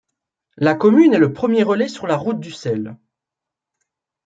[0.57, 2.97] La commune est le premier relais sur la route du sel.